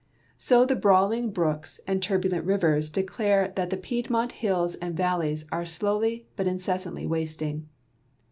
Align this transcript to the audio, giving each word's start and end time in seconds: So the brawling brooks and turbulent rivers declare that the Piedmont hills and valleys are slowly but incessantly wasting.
So 0.39 0.65
the 0.65 0.75
brawling 0.75 1.29
brooks 1.29 1.79
and 1.85 2.01
turbulent 2.01 2.43
rivers 2.43 2.89
declare 2.89 3.53
that 3.55 3.69
the 3.69 3.77
Piedmont 3.77 4.31
hills 4.31 4.73
and 4.73 4.97
valleys 4.97 5.45
are 5.51 5.63
slowly 5.63 6.25
but 6.35 6.47
incessantly 6.47 7.05
wasting. 7.05 7.69